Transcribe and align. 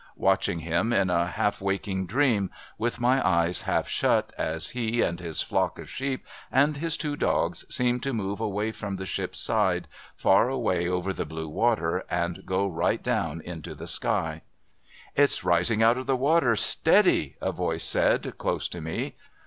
Watching 0.17 0.61
him 0.61 0.91
in 0.91 1.11
a 1.11 1.27
half 1.27 1.61
waking 1.61 2.07
dream, 2.07 2.49
with 2.79 2.99
my 2.99 3.23
eyes 3.23 3.61
half 3.61 3.87
shut, 3.87 4.33
as 4.35 4.69
he, 4.71 5.03
and 5.03 5.19
his 5.19 5.43
tiock 5.47 5.77
of 5.77 5.91
sheep, 5.91 6.25
and 6.51 6.77
his 6.77 6.97
two 6.97 7.15
dogs, 7.15 7.65
seemed 7.69 8.01
to 8.01 8.11
move 8.11 8.41
away 8.41 8.71
from 8.71 8.95
the 8.95 9.05
ship's 9.05 9.39
side, 9.39 9.87
far 10.15 10.49
away 10.49 10.87
over 10.87 11.13
the 11.13 11.23
blue 11.27 11.47
water, 11.49 12.03
and 12.09 12.47
go 12.47 12.65
right 12.65 13.03
down 13.03 13.41
into 13.41 13.75
the 13.75 13.85
sky.' 13.85 14.41
It's 15.15 15.43
rising 15.43 15.83
out 15.83 15.99
of 15.99 16.07
the 16.07 16.17
water, 16.17 16.55
steady,' 16.55 17.35
a 17.39 17.51
voice 17.51 17.83
said 17.83 18.39
close 18.39 18.67
to 18.69 18.81
me. 18.81 19.13